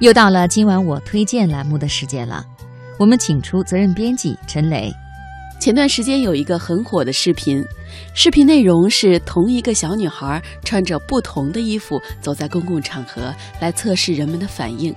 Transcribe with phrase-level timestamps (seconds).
[0.00, 2.44] 又到了今晚我推荐栏目的时间了，
[3.00, 4.92] 我们请出责任编辑陈磊。
[5.58, 7.64] 前段时间有一个很火的视频，
[8.14, 14.94] 视频内容是同一个小女孩穿着不同的衣服走在公共场合，来测试人们的反应。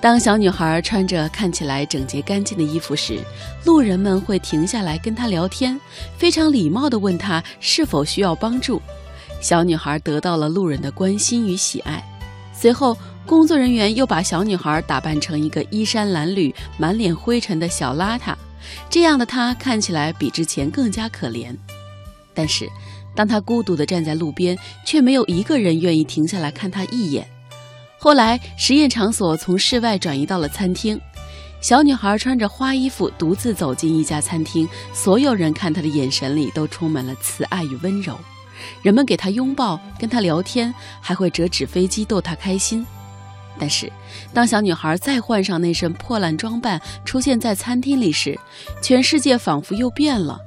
[0.00, 3.18] 当小女孩穿着看起来整洁干净的衣服时，
[3.64, 5.76] 路人们会停下来跟她聊天，
[6.16, 8.80] 非常礼貌地问她是否需要帮助。
[9.40, 12.00] 小女孩得到了路人的关心与喜爱。
[12.52, 12.96] 随后，
[13.26, 18.34] 工作人员又把小女孩打扮成一个衣衫褴褛、满脸灰尘的小邋遢。
[18.88, 21.54] 这样的她看起来比之前更加可怜，
[22.32, 22.68] 但是，
[23.16, 27.26] 当她孤独地站在路边，却没有一个人愿意停下来看她一眼。
[27.98, 31.00] 后来，实验场所从室外转移到了餐厅，
[31.60, 38.16] 小女孩穿着花衣服独自走进一家餐厅，所有人看她的眼神里都充满了慈爱与温柔，
[38.82, 42.86] 人们给她拥抱，跟她聊天，还会折纸飞机逗她开心。
[43.58, 43.90] 但是，
[44.34, 48.38] 当小女孩再换上那身破烂装扮出现在餐厅里时，
[48.82, 50.40] 全世界仿佛又变了。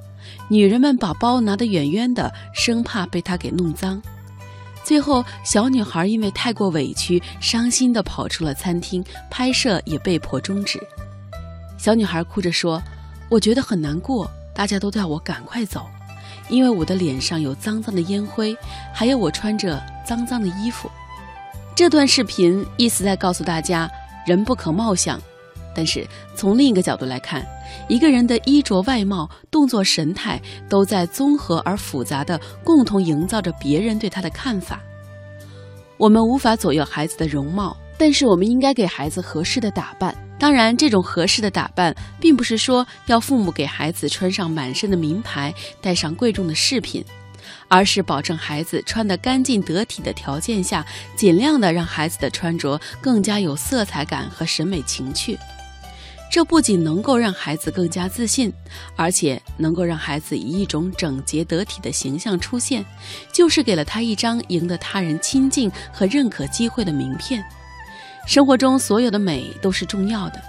[0.50, 4.02] 女人们把包拿得远远的，生怕被她给弄脏。
[4.84, 10.80] 最后，小女孩因为太过委屈，伤心地跑出了餐厅，拍摄也被迫终止。
[11.78, 12.82] 小女孩哭着说
[13.30, 15.86] ：“我觉得很难过，大家都叫我赶快走，
[16.50, 18.56] 因为我的脸上有脏脏的烟灰，
[18.94, 20.90] 还有我穿着脏脏的衣服。”
[21.80, 23.90] 这段视频意思在告诉大家，
[24.28, 25.18] 人不可貌相。
[25.74, 26.06] 但是
[26.36, 27.42] 从另一个角度来看，
[27.88, 34.82] 一个人的衣着、外貌、动作、神态，都在综合而复杂的共同营造着别人对他的看法。
[35.96, 40.14] 我们无法左右孩子的容貌，但是我们应该给孩子合适的打扮。
[40.38, 47.02] 当然，这种合适的打扮，并不是说要父母给孩子穿上满身的名牌，戴上贵重的饰品。
[47.70, 55.38] 而是保证孩子穿得干净得体的条件下，尽量的让孩子的穿着更加有色彩感和审美情趣。
[56.32, 58.54] 这不仅能够让孩子更加自信，
[58.96, 62.86] 而且能够让孩子以一种整洁得体的形象出现，
[63.34, 67.44] 就是给了他一张赢得他人亲近和认可机会的名片。
[68.28, 70.40] 生活中所有的美都是重要的，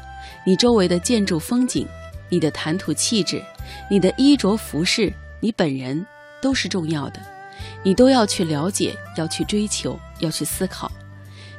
[0.45, 1.89] 你周围的建筑风景，
[2.29, 3.43] 你的谈吐气质，
[3.91, 5.11] 你的衣着服饰，
[5.41, 6.07] 你本人。
[6.41, 7.21] 都是重要的，
[7.83, 10.91] 你都要去了解，要去追求，要去思考。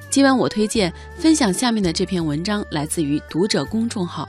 [0.10, 4.28] 今晚我推荐分享下面的这篇文章，来自于读者公众号。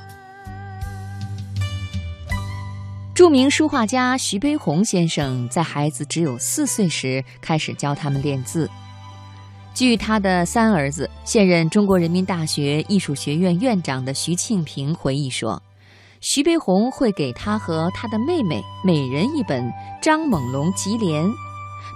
[3.14, 8.70] 著名书画家徐悲鸿先生在孩子只有四岁时开始教他们练字。
[9.74, 15.62] 据他的三儿子、现任中国人民大学艺术学院院长的徐庆平回忆说。
[16.22, 19.64] 徐悲鸿会给他和他的妹妹每人一本
[20.00, 21.26] 《张猛龙集联》，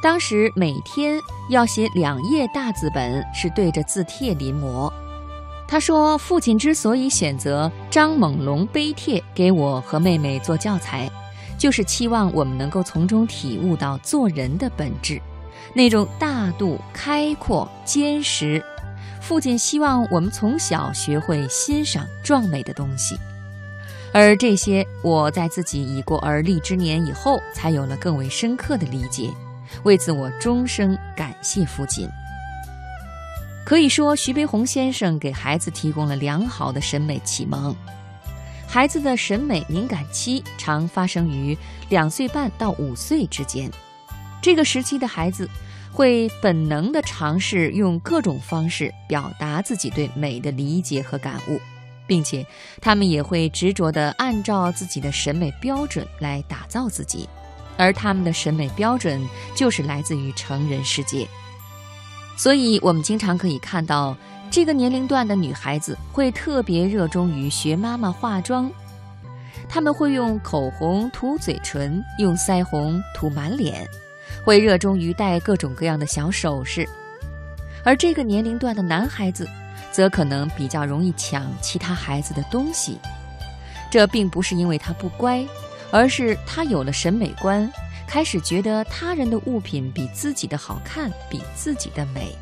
[0.02, 4.92] 当时每天要写两页大字本，是对着字帖临摹。
[5.68, 11.08] 他说：“父亲之所以选择《张猛龙碑帖》给我和妹妹做教材，
[11.56, 15.22] 就是期望我们能够从中体悟到做人的本质，
[15.72, 18.60] 那种大度、开阔、坚实。
[19.20, 23.16] 父亲希望我们从小学会欣赏壮美的东西。”
[24.12, 29.30] 而这些，我在自己已过而立之年以后，才有了更为深刻的理解。
[29.82, 32.08] 为此，我终生感谢父亲。
[33.64, 37.74] 可以说，徐悲鸿先生给孩子提供了良好的审美启蒙。
[38.68, 41.56] 孩子的审美敏感期常发生于
[41.88, 43.70] 两岁半到五岁之间，
[44.40, 45.48] 这个时期的孩子
[45.92, 51.60] 会本能地尝试用各种方式表达自己对美的理解和感悟。
[52.06, 52.46] 并且，
[52.80, 57.28] 他们也会执着地按照自己的审美标准来打造自己，
[57.76, 59.20] 而他们的审美标准
[59.54, 61.26] 就是来自于成人世界。
[62.36, 64.16] 所以，我们经常可以看到，
[64.50, 68.70] 这个年龄段的女孩子会特别热衷于学妈妈化妆，
[69.68, 73.88] 他们会用口红涂嘴唇，用腮红涂满脸，
[74.44, 76.88] 会热衷于戴各种各样的小首饰，
[77.82, 79.48] 而这个年龄段的男孩子。
[79.96, 82.98] 则可能比较容易抢其他孩子的东西，
[83.90, 85.42] 这并不是因为他不乖，
[85.90, 87.72] 而是他有了审美观，
[88.06, 92.36] 开始觉得他人的物品比自己的好看，比自己的美。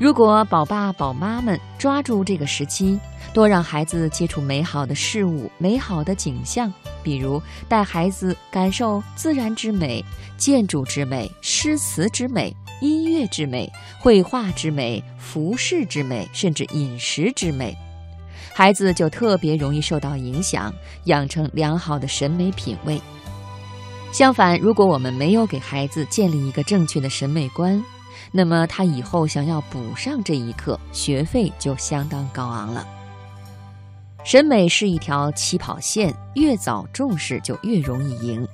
[0.00, 2.98] 如果宝爸宝妈们抓住这个时期，
[3.32, 6.74] 多让孩子接触美好的事物、美好的景象，
[7.04, 10.04] 比如带孩子感受自然之美、
[10.36, 12.52] 建筑之美、诗词之美。
[12.80, 17.76] 音乐之美、绘画之美、服饰之美，甚至饮食之美，
[18.54, 20.72] 孩子就特别容易受到影响，
[21.04, 23.00] 养成良好的审美品味。
[24.12, 27.82] 相反，如果我们没有给孩子建立一个正确的审美观，
[28.32, 32.86] 那么他以后想要补上这一课，学费就相当高昂了。
[34.24, 38.46] 审美是一条起跑线，越早重视就越容易赢。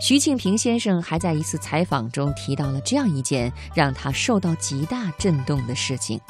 [0.00, 6.20] 徐庆平先生还在一次采访中提到了这样一件让他受到极大震动的事情：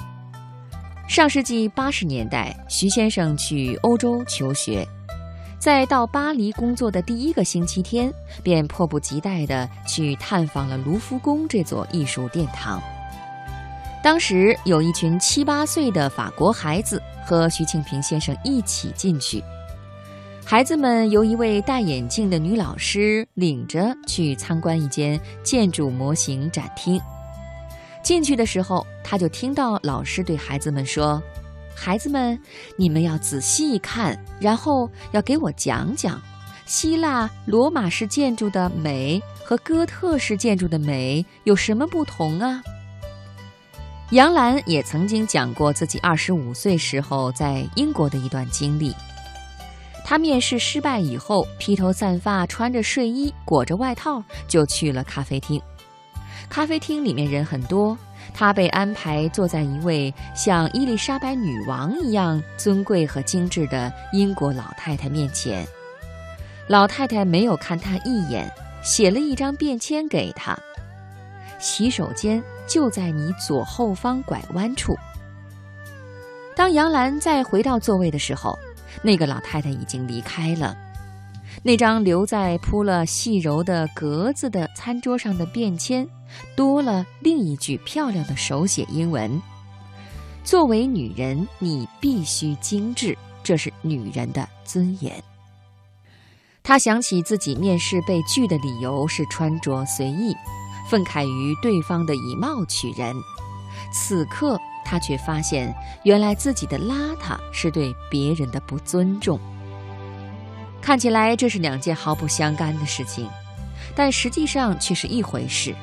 [1.06, 4.88] 上世纪八十年代，徐先生去欧洲求学，
[5.59, 8.11] 在到巴黎工作的第一个星期天，
[8.43, 12.82] 便迫不及待地去探访了卢浮宫这座艺术殿堂。
[14.03, 19.44] 当时有一群七八岁的法国孩子和徐庆平先生一起进去，
[20.50, 26.99] 孩子们由一位戴眼镜的女老师领着去参观一间建筑模型展厅。
[28.03, 31.23] 进去的时候，他就听到老师对孩子们说
[31.77, 32.41] ：“孩子们，
[32.79, 36.19] 你们要仔细看，然后要给我讲讲，
[36.65, 42.62] 希腊罗马式建筑的美和哥特式建筑的美有什么不同啊？”
[44.12, 48.94] 杨澜也曾经讲过自己二十五岁时候在英国的一段经历。
[50.08, 55.60] 他面试失败以后，披头散发，穿着睡衣，裹着外套，就去了咖啡厅。
[56.49, 57.94] 咖啡厅里面人很多，
[58.32, 65.62] 他被安排坐在一位像伊丽莎白女王一样尊贵和精致的英国老太太面前。
[66.69, 68.50] 老太太没有看她一眼，
[68.82, 70.58] 写了一张便签给她。
[71.58, 74.96] 洗手间就在你左后方拐弯处。
[76.56, 78.58] 当杨澜再回到座位的时候，
[79.03, 80.77] 那个老太太已经离开了。
[81.62, 86.09] 那张留在铺了细柔的格子的餐桌上的便签，
[86.55, 89.41] 多了另一句漂亮的手写英文
[90.45, 95.23] ：“作为女人，你必须精致，这是女人的尊严。”
[96.62, 100.35] 她想起自己面试被拒的理由是穿着随意。
[100.89, 103.15] 愤慨于对方的以貌取人，
[103.93, 105.75] 此刻他却发现，
[106.05, 109.38] 原来自己的邋遢是对别人的不尊重。
[110.81, 113.29] 看起来这是两件毫不相干的事情，
[113.94, 115.75] 但实际上却是一回事。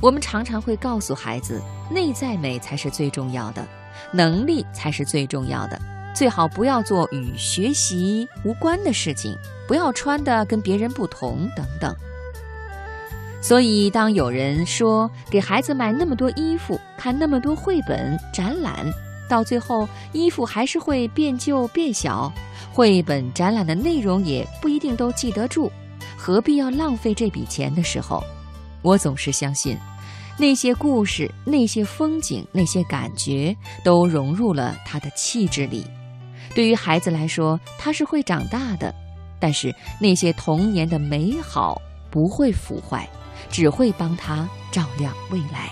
[0.00, 3.64] 我们常常会告诉孩子，内在美才是最重要的，
[4.10, 5.80] 能力才是最重要的，
[6.12, 9.38] 最好不要做与学习无关的事情，
[9.68, 11.94] 不要穿的跟别人不同，等等。
[13.40, 18.90] 所以，当有人说给孩子买那么多衣服、看那么多绘本、展览，
[19.28, 22.32] 到最后衣服还是会变旧变小，
[22.72, 25.70] 绘本、展览的内容也不一定都记得住，
[26.16, 28.24] 何必要浪费这笔钱的时候，
[28.80, 29.76] 我总是相信，
[30.38, 33.54] 那些故事、那些风景、那些感觉
[33.84, 35.84] 都融入了他的气质里。
[36.54, 38.94] 对于孩子来说，他是会长大的，
[39.38, 39.70] 但是
[40.00, 41.78] 那些童年的美好
[42.10, 43.06] 不会腐坏。
[43.50, 45.70] 只会帮他照亮未来。